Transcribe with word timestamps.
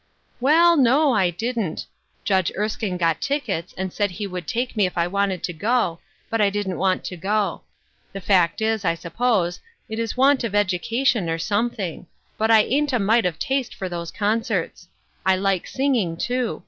"Well, 0.41 0.77
no, 0.77 1.13
I 1.13 1.29
didn't. 1.29 1.85
Judge 2.23 2.51
Erskine 2.57 2.97
got 2.97 3.21
tick 3.21 3.47
ets, 3.47 3.71
and 3.77 3.93
said 3.93 4.09
he 4.09 4.25
would 4.25 4.47
take 4.47 4.75
me 4.75 4.87
if 4.87 4.97
I 4.97 5.05
wanted 5.05 5.43
to 5.43 5.53
go; 5.53 5.99
but 6.27 6.41
I 6.41 6.49
didn't 6.49 6.79
want 6.79 7.03
to 7.03 7.15
go. 7.15 7.61
The 8.11 8.19
fact 8.19 8.61
is, 8.63 8.83
I 8.83 8.95
sup 8.95 9.15
pose, 9.17 9.59
it 9.87 9.99
is 9.99 10.17
want 10.17 10.43
of 10.43 10.55
education, 10.55 11.29
or 11.29 11.37
something; 11.37 12.07
but 12.35 12.49
I 12.49 12.61
ain't 12.63 12.93
a 12.93 12.97
might 12.99 13.27
of 13.27 13.37
taste 13.37 13.75
for 13.75 13.87
those 13.87 14.09
concerts. 14.09 14.87
I 15.23 15.35
like 15.35 15.67
singing, 15.67 16.17
too. 16.17 16.59